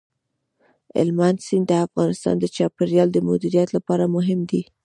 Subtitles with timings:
[0.97, 4.61] هلمند سیند د افغانستان د چاپیریال د مدیریت لپاره مهم دی.